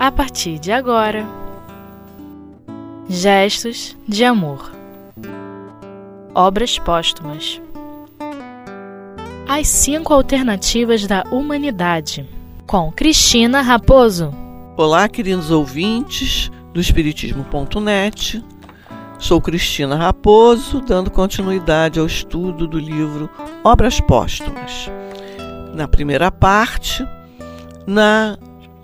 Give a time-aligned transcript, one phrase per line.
[0.00, 1.26] a partir de agora.
[3.06, 4.72] Gestos de Amor
[6.34, 7.60] Obras Póstumas
[9.46, 12.26] As Cinco Alternativas da Humanidade
[12.66, 14.32] com Cristina Raposo.
[14.74, 18.42] Olá, queridos ouvintes do Espiritismo.net.
[19.18, 23.28] Sou Cristina Raposo, dando continuidade ao estudo do livro
[23.62, 24.90] Obras Póstumas.
[25.74, 27.06] Na primeira parte,
[27.86, 28.38] na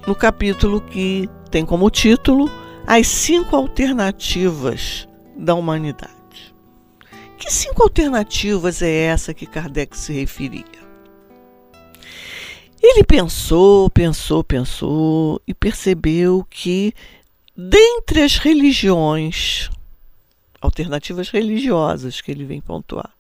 [0.06, 2.48] no capítulo que tem como título
[2.87, 6.15] As Cinco Alternativas da Humanidade.
[7.37, 10.65] Que cinco alternativas é essa que Kardec se referia?
[12.80, 16.95] Ele pensou, pensou, pensou e percebeu que,
[17.57, 19.68] dentre as religiões,
[20.60, 23.12] alternativas religiosas que ele vem pontuar,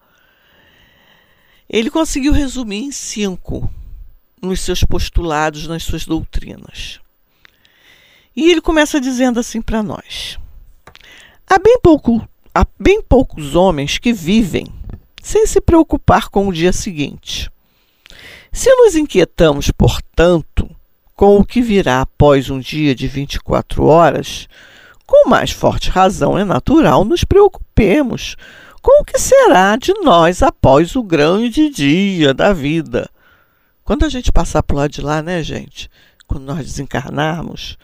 [1.68, 3.68] ele conseguiu resumir em cinco
[4.42, 7.00] nos seus postulados, nas suas doutrinas.
[8.34, 10.38] E ele começa dizendo assim para nós:
[11.48, 14.66] há bem, pouco, há bem poucos homens que vivem
[15.22, 17.50] sem se preocupar com o dia seguinte.
[18.52, 20.70] Se nos inquietamos, portanto,
[21.14, 24.48] com o que virá após um dia de 24 horas,
[25.06, 28.36] com mais forte razão é natural nos preocupemos
[28.82, 33.10] com o que será de nós após o grande dia da vida,
[33.86, 35.88] quando a gente passar por lá de lá, né, gente?
[36.26, 37.78] Quando nós desencarnarmos.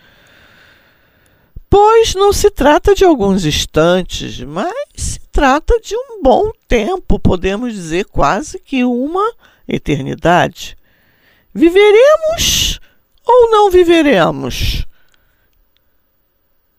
[1.71, 7.73] Pois não se trata de alguns instantes, mas se trata de um bom tempo, podemos
[7.73, 9.33] dizer quase que uma
[9.67, 10.77] eternidade.
[11.55, 12.81] Viveremos
[13.25, 14.85] ou não viveremos?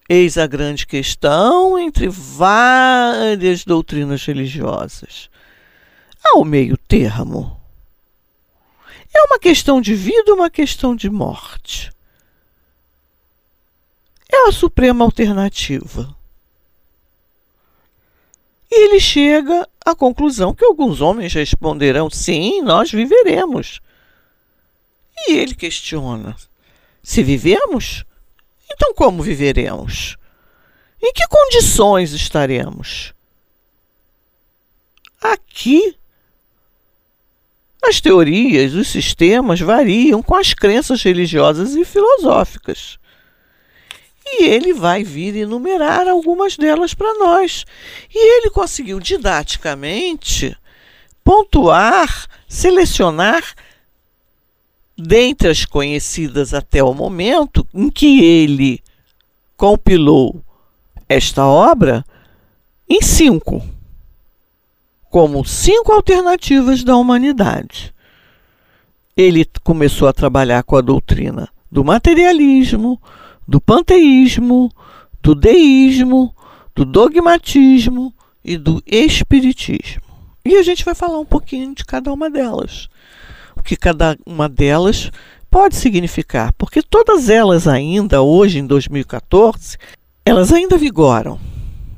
[0.09, 5.29] Eis a grande questão entre várias doutrinas religiosas.
[6.21, 7.62] Há meio termo.
[9.13, 11.91] É uma questão de vida ou uma questão de morte?
[14.31, 16.15] É a suprema alternativa.
[18.71, 23.79] E ele chega à conclusão que alguns homens responderão: sim, nós viveremos.
[25.27, 26.35] E ele questiona:
[27.03, 28.03] se vivemos,
[28.71, 30.17] então como viveremos?
[31.01, 33.13] Em que condições estaremos?
[35.21, 35.95] Aqui
[37.83, 42.97] as teorias, os sistemas variam com as crenças religiosas e filosóficas.
[44.25, 47.65] E ele vai vir enumerar algumas delas para nós.
[48.13, 50.55] E ele conseguiu didaticamente
[51.23, 53.43] pontuar, selecionar
[54.97, 58.81] dentre as conhecidas até o momento em que ele
[59.57, 60.41] compilou
[61.09, 62.05] esta obra
[62.89, 63.61] em cinco
[65.13, 67.93] como cinco alternativas da humanidade.
[69.15, 72.99] Ele começou a trabalhar com a doutrina do materialismo,
[73.47, 74.71] do panteísmo,
[75.21, 76.33] do deísmo,
[76.73, 78.11] do dogmatismo
[78.43, 80.01] e do espiritismo.
[80.43, 82.89] E a gente vai falar um pouquinho de cada uma delas.
[83.55, 85.11] O que cada uma delas
[85.47, 89.77] pode significar, porque todas elas ainda hoje em 2014,
[90.25, 91.39] elas ainda vigoram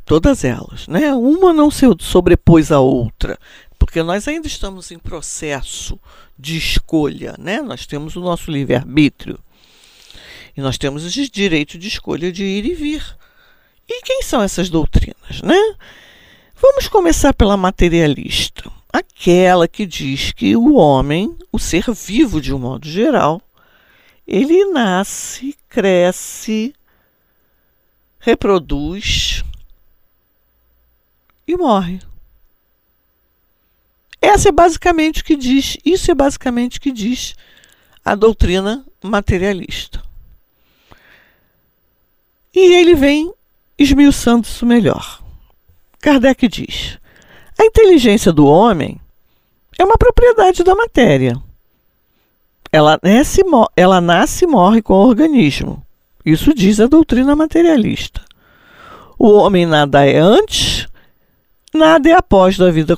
[0.06, 1.14] todas elas, né?
[1.14, 3.38] Uma não se sobrepôs à outra,
[3.80, 6.00] porque nós ainda estamos em processo
[6.38, 7.62] de escolha, né?
[7.62, 9.40] Nós temos o nosso livre-arbítrio
[10.56, 13.04] e nós temos o direito de escolha de ir e vir.
[13.88, 15.60] E quem são essas doutrinas, né?
[16.56, 22.60] Vamos começar pela materialista, aquela que diz que o homem, o ser vivo de um
[22.60, 23.42] modo geral,
[24.26, 26.74] ele nasce, cresce,
[28.20, 29.44] reproduz,
[31.48, 32.00] e morre.
[34.22, 37.36] Essa é basicamente o que diz, isso é basicamente o que diz
[38.04, 40.04] a doutrina materialista.
[42.54, 43.34] E ele vem
[43.78, 45.22] esmiuçando isso melhor.
[46.00, 46.98] Kardec diz:
[47.58, 49.00] a inteligência do homem
[49.78, 51.36] é uma propriedade da matéria.
[52.72, 53.42] Ela nasce,
[53.76, 55.86] ela nasce e morre com o organismo.
[56.26, 58.22] Isso diz a doutrina materialista.
[59.18, 60.88] O homem nada é antes,
[61.76, 62.98] nada é após da vida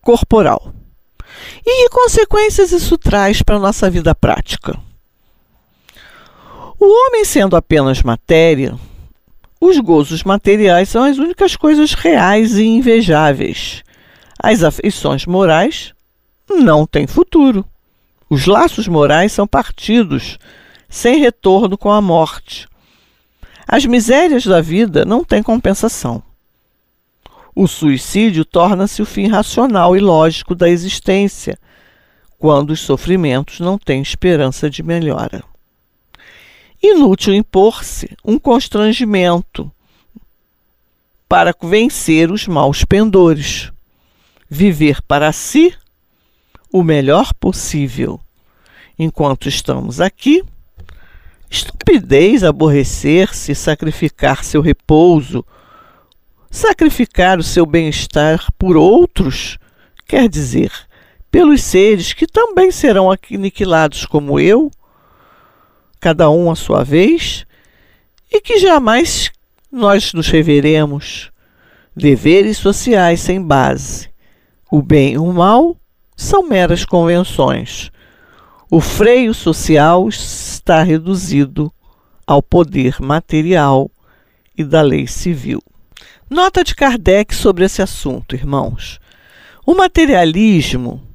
[0.00, 0.72] corporal.
[1.64, 4.78] E que consequências isso traz para a nossa vida prática?
[6.78, 8.76] O homem sendo apenas matéria,
[9.60, 13.84] os gozos materiais são as únicas coisas reais e invejáveis.
[14.36, 15.94] As afeições morais
[16.50, 17.64] não têm futuro.
[18.28, 20.38] Os laços morais são partidos,
[20.88, 22.66] sem retorno com a morte.
[23.68, 26.22] As misérias da vida não têm compensação.
[27.54, 31.58] O suicídio torna-se o fim racional e lógico da existência,
[32.38, 35.44] quando os sofrimentos não têm esperança de melhora.
[36.82, 39.70] Inútil impor-se um constrangimento
[41.28, 43.70] para vencer os maus pendores.
[44.50, 45.74] Viver para si
[46.72, 48.20] o melhor possível.
[48.98, 50.42] Enquanto estamos aqui,
[51.48, 55.44] estupidez aborrecer-se, sacrificar seu repouso,
[56.52, 59.58] sacrificar o seu bem-estar por outros,
[60.06, 60.70] quer dizer,
[61.30, 64.70] pelos seres que também serão aniquilados como eu,
[65.98, 67.46] cada um à sua vez,
[68.30, 69.30] e que jamais
[69.70, 71.30] nós nos reveremos.
[71.96, 74.10] Deveres sociais sem base.
[74.70, 75.74] O bem e o mal
[76.14, 77.90] são meras convenções.
[78.70, 81.72] O freio social está reduzido
[82.26, 83.90] ao poder material
[84.56, 85.62] e da lei civil.
[86.32, 88.98] Nota de Kardec sobre esse assunto, irmãos.
[89.66, 91.06] O materialismo,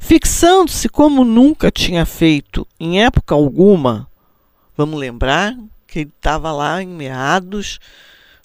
[0.00, 4.10] fixando-se como nunca tinha feito em época alguma,
[4.76, 5.56] vamos lembrar
[5.86, 7.78] que ele estava lá em meados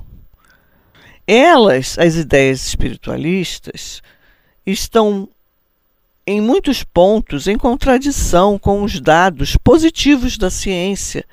[1.27, 4.01] Elas, as ideias espiritualistas,
[4.65, 5.27] estão
[6.25, 11.25] em muitos pontos em contradição com os dados positivos da ciência,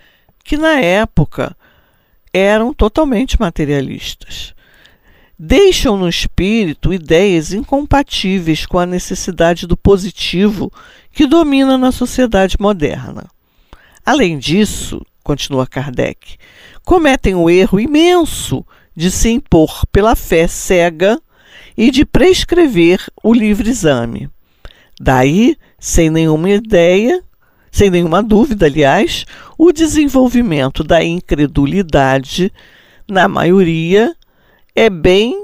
[0.42, 1.56] que na época
[2.32, 4.54] eram totalmente materialistas
[5.38, 10.73] deixam no espírito ideias incompatíveis com a necessidade do positivo
[11.12, 13.26] que domina na sociedade moderna.
[14.05, 16.37] Além disso, continua Kardec,
[16.85, 21.20] cometem o erro imenso de se impor pela fé cega
[21.76, 24.29] e de prescrever o livre exame.
[25.00, 27.22] Daí, sem nenhuma ideia,
[27.70, 29.24] sem nenhuma dúvida, aliás,
[29.56, 32.53] o desenvolvimento da incredulidade
[33.08, 34.17] na maioria
[34.79, 35.35] é bem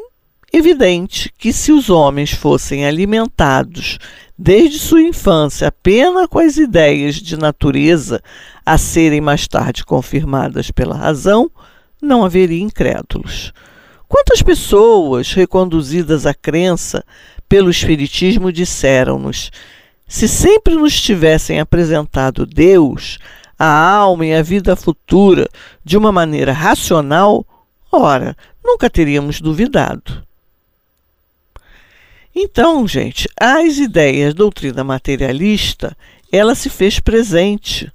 [0.52, 3.98] evidente que se os homens fossem alimentados
[4.38, 8.22] desde sua infância apenas com as ideias de natureza
[8.64, 11.50] a serem mais tarde confirmadas pela razão,
[12.00, 13.52] não haveria incrédulos.
[14.06, 17.04] Quantas pessoas reconduzidas à crença
[17.48, 19.50] pelo Espiritismo disseram-nos:
[20.06, 23.18] se sempre nos tivessem apresentado Deus,
[23.58, 25.48] a alma e a vida futura
[25.84, 27.44] de uma maneira racional,
[27.90, 30.24] ora, nunca teríamos duvidado.
[32.34, 35.96] Então, gente, as ideias doutrina materialista,
[36.32, 37.92] ela se fez presente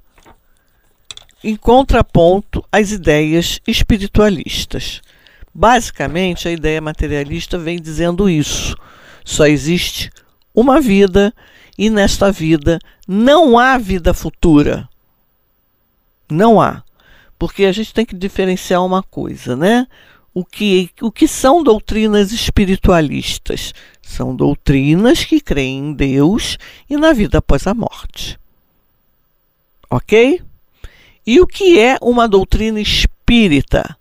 [1.43, 5.01] em contraponto às ideias espiritualistas.
[5.53, 8.77] Basicamente, a ideia materialista vem dizendo isso.
[9.25, 10.09] Só existe
[10.55, 11.33] uma vida
[11.77, 14.88] e nesta vida não há vida futura.
[16.29, 16.83] Não há.
[17.38, 19.88] Porque a gente tem que diferenciar uma coisa, né?
[20.33, 23.74] O que, o que são doutrinas espiritualistas?
[24.01, 26.57] São doutrinas que creem em Deus
[26.89, 28.39] e na vida após a morte.
[29.89, 30.41] Ok?
[31.25, 33.98] E o que é uma doutrina espírita?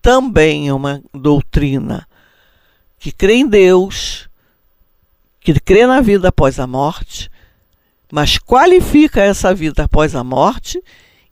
[0.00, 2.06] Também é uma doutrina
[2.98, 4.28] que crê em Deus,
[5.40, 7.30] que crê na vida após a morte,
[8.10, 10.80] mas qualifica essa vida após a morte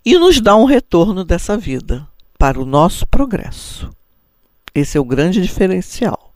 [0.05, 2.07] e nos dá um retorno dessa vida
[2.39, 3.91] para o nosso progresso.
[4.75, 6.33] Esse é o grande diferencial.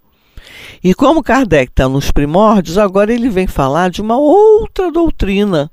[0.82, 5.68] E como Kardec está nos primórdios, agora ele vem falar de uma outra doutrina,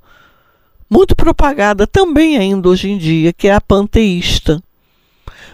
[0.89, 4.59] muito propagada também ainda hoje em dia, que é a panteísta.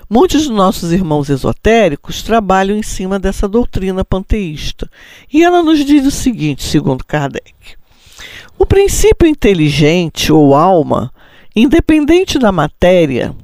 [0.09, 4.89] Muitos dos nossos irmãos esotéricos trabalham em cima dessa doutrina panteísta.
[5.31, 7.75] E ela nos diz o seguinte, segundo Kardec:
[8.57, 11.13] o princípio inteligente ou alma,
[11.53, 13.35] independente da matéria,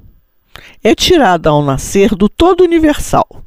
[0.82, 3.44] é tirado ao nascer do todo universal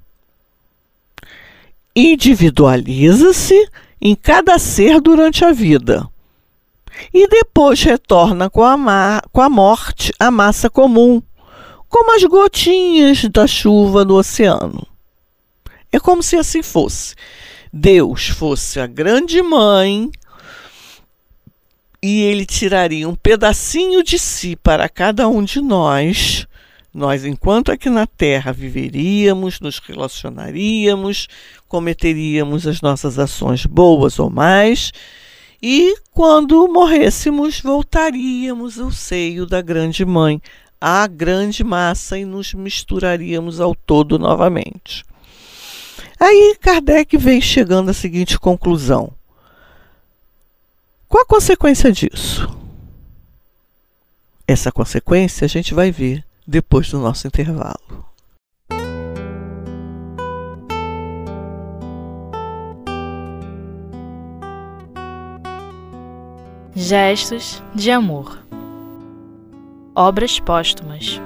[1.95, 3.69] individualiza-se
[4.01, 6.09] em cada ser durante a vida
[7.13, 11.23] e depois retorna com a, com a morte à massa comum,
[11.89, 14.87] como as gotinhas da chuva no oceano.
[15.93, 17.15] É como se assim fosse.
[17.73, 20.11] Deus fosse a grande mãe
[22.03, 26.47] e ele tiraria um pedacinho de si para cada um de nós
[26.93, 31.29] nós, enquanto aqui na Terra, viveríamos, nos relacionaríamos,
[31.71, 34.93] cometeríamos as nossas ações boas ou mais,
[35.63, 40.43] e quando morrêssemos, voltaríamos ao seio da Grande Mãe,
[40.81, 45.05] à grande massa, e nos misturaríamos ao todo novamente.
[46.19, 49.13] Aí Kardec vem chegando à seguinte conclusão:
[51.09, 52.49] qual a consequência disso?
[54.45, 58.10] Essa consequência a gente vai ver depois do nosso intervalo.
[66.75, 68.39] Gestos de amor.
[69.93, 71.21] Obras póstumas.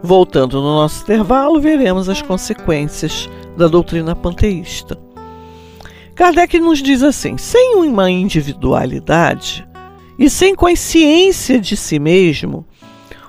[0.00, 4.96] Voltando no nosso intervalo, veremos as consequências da doutrina panteísta.
[6.14, 9.66] Kardec nos diz assim: sem uma individualidade
[10.16, 12.64] e sem consciência de si mesmo,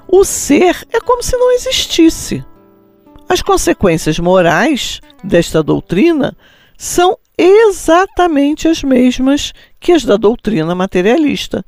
[0.08, 2.46] o ser é como se não existisse.
[3.28, 6.38] As consequências morais desta doutrina
[6.78, 11.66] são exatamente as mesmas que as da doutrina materialista.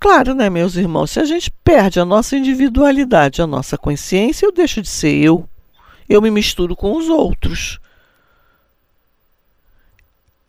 [0.00, 1.12] Claro, né, meus irmãos?
[1.12, 5.48] Se a gente perde a nossa individualidade, a nossa consciência, eu deixo de ser eu.
[6.08, 7.78] Eu me misturo com os outros.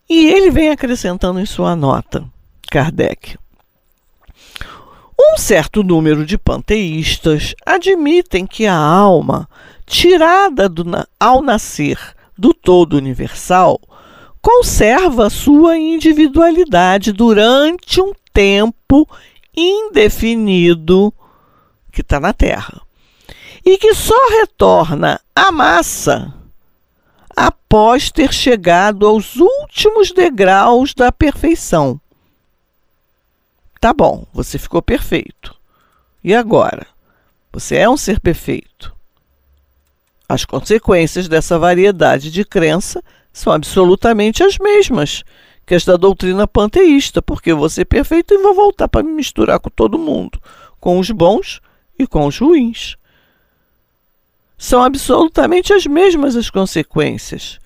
[0.10, 2.26] E ele vem acrescentando em sua nota,
[2.72, 3.38] Kardec.
[5.20, 9.48] Um certo número de panteístas admitem que a alma,
[9.86, 10.84] tirada do,
[11.20, 11.98] ao nascer
[12.44, 13.80] do todo universal,
[14.42, 19.08] conserva sua individualidade durante um tempo
[19.56, 21.14] indefinido
[21.92, 22.82] que está na Terra
[23.66, 26.34] e que só retorna à massa
[27.36, 32.00] após ter chegado aos últimos degraus da perfeição
[33.84, 35.54] Tá bom, você ficou perfeito.
[36.24, 36.88] E agora?
[37.52, 38.93] Você é um ser perfeito.
[40.34, 45.24] As consequências dessa variedade de crença são absolutamente as mesmas
[45.64, 49.12] que as da doutrina panteísta, porque eu vou ser perfeito e vou voltar para me
[49.12, 50.42] misturar com todo mundo,
[50.80, 51.62] com os bons
[52.00, 52.96] e com os ruins.
[54.58, 57.60] São absolutamente as mesmas as consequências,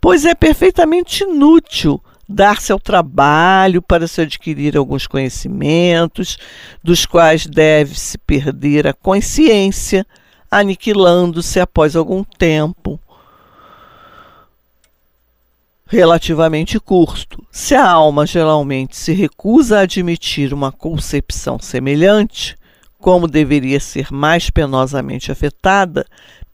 [0.00, 6.38] pois é perfeitamente inútil dar-se ao trabalho para se adquirir alguns conhecimentos,
[6.82, 10.06] dos quais deve-se perder a consciência,
[10.50, 12.98] aniquilando-se após algum tempo
[15.86, 17.44] relativamente curto.
[17.50, 22.56] Se a alma geralmente se recusa a admitir uma concepção semelhante,
[22.98, 26.06] como deveria ser mais penosamente afetada,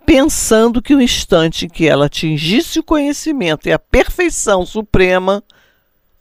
[0.04, 5.42] pensando que o instante em que ela atingisse o conhecimento e a perfeição suprema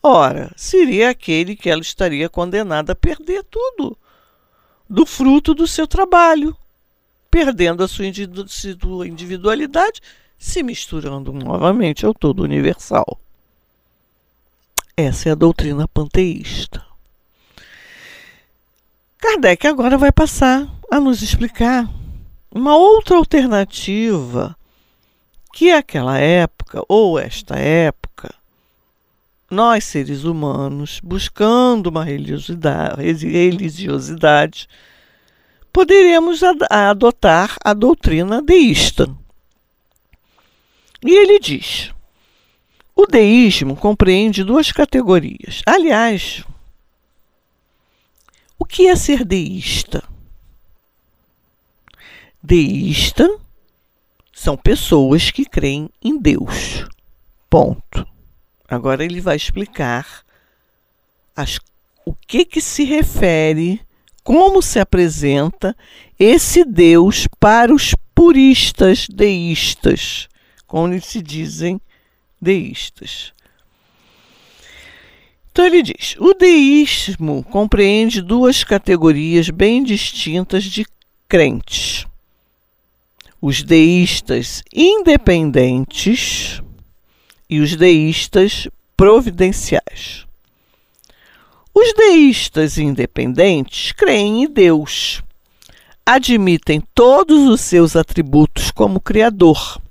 [0.08, 3.98] Ora, seria aquele que ela estaria condenada a perder tudo
[4.88, 6.55] do fruto do seu trabalho,
[7.36, 8.06] perdendo a sua
[9.06, 10.00] individualidade,
[10.39, 13.20] se misturando novamente ao todo universal.
[14.96, 16.82] Essa é a doutrina panteísta.
[19.18, 21.89] Kardec agora vai passar a nos explicar
[22.50, 24.56] uma outra alternativa
[25.54, 28.34] que aquela época, ou esta época,
[29.51, 34.70] nós, seres humanos, buscando uma religiosidade, religiosidade
[35.75, 36.39] poderíamos
[36.70, 39.13] adotar a doutrina deísta.
[41.03, 41.94] E ele diz:
[42.96, 45.62] o deísmo compreende duas categorias.
[45.65, 46.46] Aliás,
[48.58, 50.01] o que é ser deísta?
[52.41, 53.29] Deísta
[54.32, 56.86] são pessoas que creem em Deus.
[57.50, 58.08] Ponto.
[58.65, 60.24] Agora ele vai explicar
[61.36, 61.60] as,
[62.05, 63.85] o que, que se refere
[64.25, 65.77] como se apresenta
[66.20, 70.27] esse Deus para os puristas deístas,
[70.65, 71.79] como se dizem
[72.41, 73.32] deístas.
[75.51, 80.88] Então ele diz: o deísmo compreende duas categorias bem distintas de
[81.29, 82.08] crentes.
[83.39, 86.63] Os deístas independentes
[87.48, 88.67] e os deístas
[88.98, 90.25] providenciais.
[91.77, 95.22] Os deístas independentes creem em Deus,
[96.05, 99.82] admitem todos os seus atributos como Criador.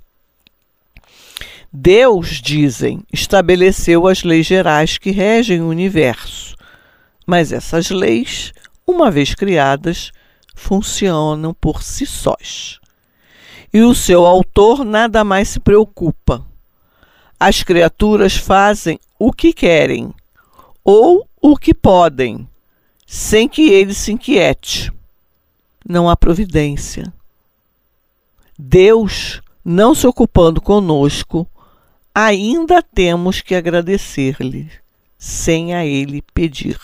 [1.71, 6.55] Deus, dizem, estabeleceu as leis gerais que regem o universo,
[7.23, 8.51] mas essas leis,
[8.87, 10.11] uma vez criadas,
[10.55, 12.79] funcionam por si sós.
[13.71, 16.43] E o seu autor nada mais se preocupa.
[17.39, 20.11] As criaturas fazem o que querem
[20.83, 22.49] ou o que podem,
[23.05, 24.91] sem que ele se inquiete.
[25.87, 27.13] Não há providência.
[28.57, 31.47] Deus, não se ocupando conosco,
[32.15, 34.71] ainda temos que agradecer-lhe,
[35.19, 36.79] sem a ele pedir.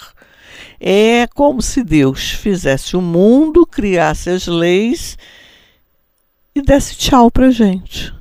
[0.79, 5.17] É como se Deus fizesse o mundo, criasse as leis
[6.53, 8.13] e desse tchau para gente.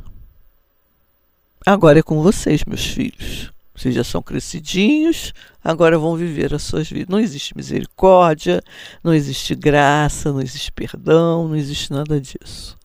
[1.67, 3.50] Agora é com vocês, meus filhos.
[3.81, 5.33] Vocês já são crescidinhos,
[5.65, 7.09] agora vão viver as suas vidas.
[7.09, 8.63] Não existe misericórdia,
[9.03, 12.77] não existe graça, não existe perdão, não existe nada disso.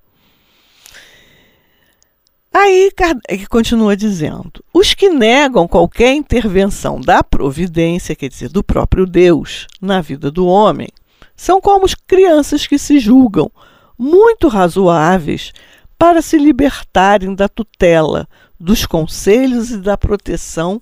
[2.54, 9.06] Aí Kardec continua dizendo: os que negam qualquer intervenção da providência, quer dizer, do próprio
[9.06, 10.88] Deus, na vida do homem,
[11.36, 13.52] são como crianças que se julgam
[14.00, 15.52] muito razoáveis
[15.98, 20.82] para se libertarem da tutela, dos conselhos e da proteção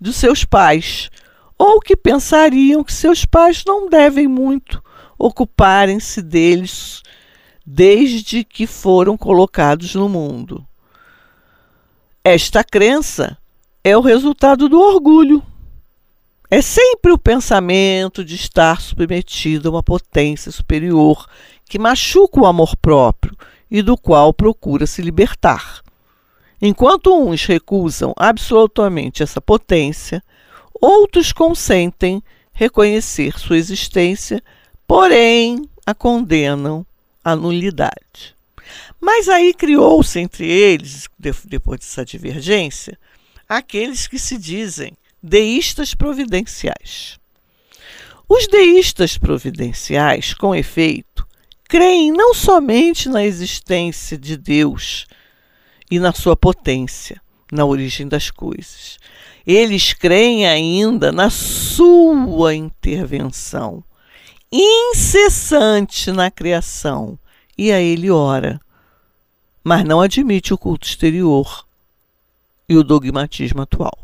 [0.00, 1.10] dos seus pais,
[1.56, 4.82] ou que pensariam que seus pais não devem muito
[5.18, 7.00] ocuparem-se deles
[7.64, 10.66] desde que foram colocados no mundo.
[12.24, 13.38] Esta crença
[13.84, 15.40] é o resultado do orgulho.
[16.50, 21.26] É sempre o pensamento de estar submetido a uma potência superior
[21.64, 23.36] que machuca o amor próprio
[23.70, 25.82] e do qual procura se libertar.
[26.64, 30.22] Enquanto uns recusam absolutamente essa potência,
[30.80, 32.22] outros consentem
[32.52, 34.40] reconhecer sua existência,
[34.86, 36.86] porém a condenam
[37.24, 38.36] à nulidade.
[39.00, 41.08] Mas aí criou-se entre eles,
[41.44, 42.96] depois dessa divergência,
[43.48, 47.18] aqueles que se dizem deístas providenciais.
[48.28, 51.26] Os deístas providenciais, com efeito,
[51.68, 55.08] creem não somente na existência de Deus
[55.92, 57.20] e na sua potência,
[57.52, 58.98] na origem das coisas.
[59.46, 63.84] Eles creem ainda na sua intervenção
[64.50, 67.18] incessante na criação
[67.58, 68.58] e a ele ora
[69.62, 71.66] mas não admite o culto exterior
[72.66, 73.98] e o dogmatismo atual.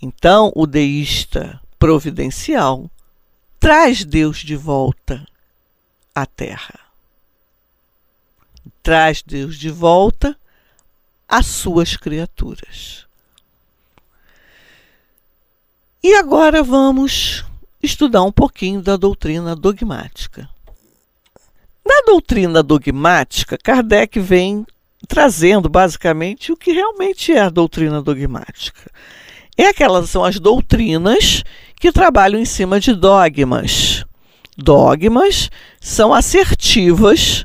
[0.00, 2.88] Então, o deísta providencial
[3.58, 5.26] traz Deus de volta
[6.14, 6.87] à Terra.
[8.82, 10.36] Traz Deus de volta
[11.28, 13.06] às suas criaturas.
[16.02, 17.44] E agora vamos
[17.82, 20.48] estudar um pouquinho da doutrina dogmática.
[21.84, 24.66] Na doutrina dogmática, Kardec vem
[25.06, 28.90] trazendo basicamente o que realmente é a doutrina dogmática.
[29.56, 31.42] É aquelas são as doutrinas
[31.80, 34.04] que trabalham em cima de dogmas.
[34.56, 35.50] Dogmas
[35.80, 37.44] são assertivas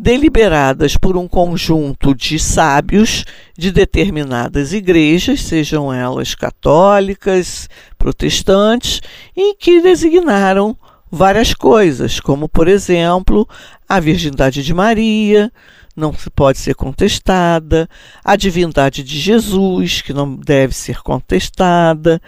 [0.00, 3.24] deliberadas por um conjunto de sábios
[3.56, 9.00] de determinadas igrejas, sejam elas católicas, protestantes,
[9.36, 10.76] em que designaram
[11.10, 13.48] várias coisas, como por exemplo
[13.88, 15.50] a virgindade de Maria,
[15.96, 17.88] não se pode ser contestada,
[18.24, 22.22] a divindade de Jesus, que não deve ser contestada,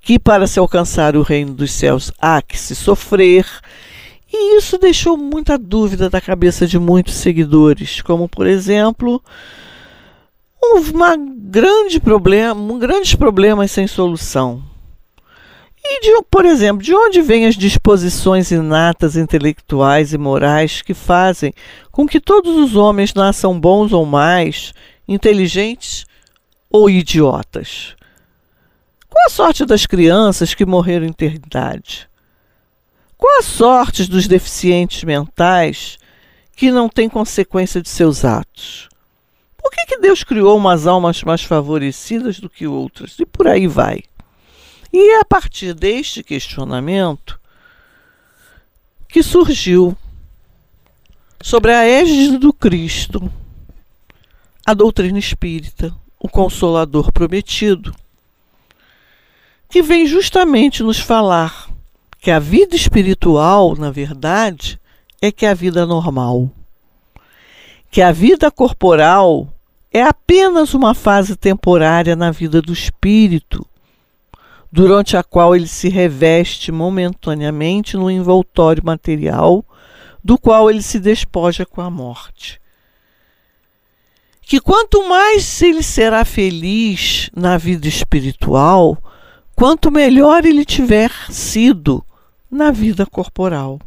[0.00, 3.44] que para se alcançar o reino dos céus há que se sofrer.
[4.32, 9.22] E isso deixou muita dúvida da cabeça de muitos seguidores, como por exemplo,
[10.60, 14.62] uma grande problema, um grandes problemas sem solução.
[15.88, 21.52] E, de, por exemplo, de onde vêm as disposições inatas intelectuais e morais que fazem
[21.92, 24.74] com que todos os homens nasçam bons ou mais,
[25.06, 26.04] inteligentes
[26.68, 27.94] ou idiotas?
[29.08, 32.08] Qual a sorte das crianças que morreram em eternidade?
[33.16, 35.98] Qual a sorte dos deficientes mentais
[36.54, 38.88] que não têm consequência de seus atos?
[39.56, 43.18] Por que, que Deus criou umas almas mais favorecidas do que outras?
[43.18, 44.02] E por aí vai.
[44.92, 47.40] E a partir deste questionamento,
[49.08, 49.96] que surgiu
[51.42, 53.32] sobre a égide do Cristo,
[54.64, 57.94] a doutrina espírita, o Consolador prometido,
[59.68, 61.65] que vem justamente nos falar
[62.26, 64.80] que a vida espiritual, na verdade,
[65.22, 66.50] é que a vida normal.
[67.88, 69.46] Que a vida corporal
[69.92, 73.64] é apenas uma fase temporária na vida do espírito,
[74.72, 79.64] durante a qual ele se reveste momentaneamente no envoltório material,
[80.24, 82.60] do qual ele se despoja com a morte.
[84.42, 88.98] Que quanto mais ele será feliz na vida espiritual,
[89.54, 92.04] quanto melhor ele tiver sido
[92.56, 93.78] na vida corporal.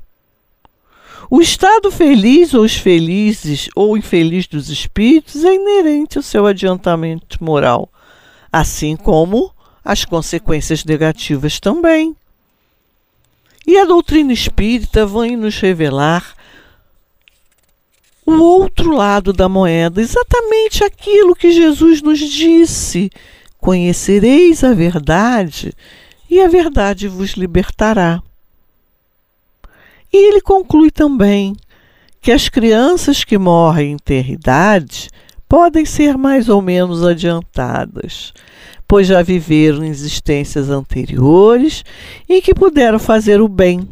[1.30, 7.44] O estado feliz ou os felizes ou infeliz dos espíritos é inerente ao seu adiantamento
[7.44, 7.90] moral,
[8.52, 9.54] assim como
[9.84, 12.16] as consequências negativas também.
[13.68, 16.36] E a doutrina espírita vem nos revelar
[18.26, 23.10] o outro lado da moeda, exatamente aquilo que Jesus nos disse:
[23.58, 25.74] Conhecereis a verdade,
[26.30, 28.22] e a verdade vos libertará.
[30.12, 31.56] E ele conclui também
[32.22, 34.38] que as crianças que morrem em ter
[35.48, 38.34] podem ser mais ou menos adiantadas,
[38.88, 41.84] pois já viveram existências anteriores
[42.28, 43.88] e que puderam fazer o bem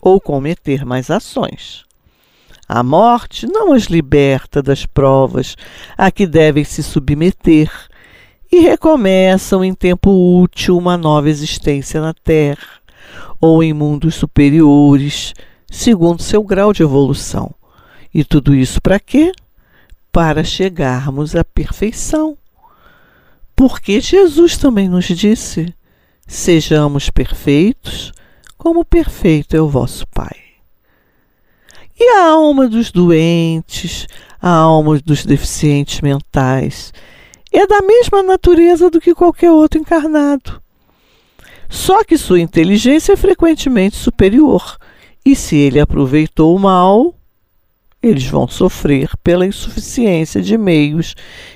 [0.00, 1.84] ou cometer mais ações.
[2.66, 5.56] A morte não as liberta das provas
[5.98, 7.70] a que devem se submeter
[8.50, 10.10] e recomeçam em tempo
[10.40, 12.79] útil uma nova existência na Terra
[13.40, 15.32] ou em mundos superiores,
[15.70, 17.54] segundo seu grau de evolução.
[18.12, 19.32] E tudo isso para quê?
[20.12, 22.36] Para chegarmos à perfeição.
[23.54, 25.72] Porque Jesus também nos disse:
[26.26, 28.12] sejamos perfeitos,
[28.58, 30.36] como perfeito é o vosso Pai.
[31.98, 34.06] E a alma dos doentes,
[34.40, 36.92] a alma dos deficientes mentais,
[37.52, 40.62] é da mesma natureza do que qualquer outro encarnado.
[41.70, 44.76] Só que sua inteligência é frequentemente superior,
[45.24, 47.14] e se ele aproveitou o mal,
[48.02, 51.14] eles vão sofrer pela insuficiência de meios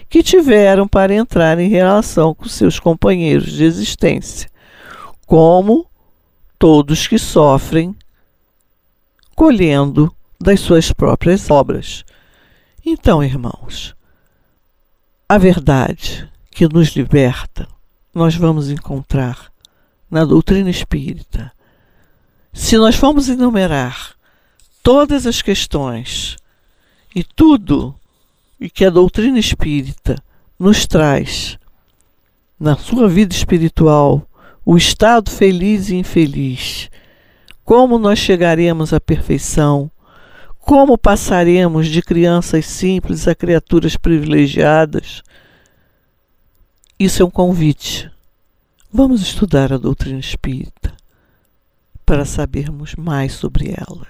[0.08, 4.48] que tiveram para entrar em relação com seus companheiros de existência,
[5.26, 5.84] como
[6.60, 7.96] todos que sofrem
[9.34, 12.04] colhendo das suas próprias obras.
[12.86, 13.96] Então, irmãos,
[15.28, 17.66] a verdade que nos liberta,
[18.14, 19.53] nós vamos encontrar
[20.14, 21.50] na doutrina espírita,
[22.52, 24.14] se nós formos enumerar
[24.80, 26.36] todas as questões
[27.12, 27.92] e tudo
[28.60, 30.14] e que a doutrina espírita
[30.56, 31.58] nos traz
[32.60, 34.24] na sua vida espiritual,
[34.64, 36.88] o estado feliz e infeliz,
[37.64, 39.90] como nós chegaremos à perfeição,
[40.60, 45.24] como passaremos de crianças simples a criaturas privilegiadas.
[47.00, 48.13] Isso é um convite
[48.96, 50.94] Vamos estudar a doutrina espírita
[52.06, 54.06] para sabermos mais sobre ela.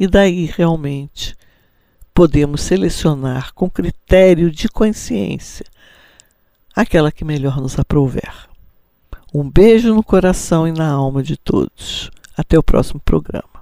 [0.00, 1.36] E daí realmente
[2.14, 5.66] podemos selecionar com critério de consciência
[6.74, 8.48] aquela que melhor nos aprouver.
[9.34, 12.10] Um beijo no coração e na alma de todos.
[12.34, 13.57] Até o próximo programa.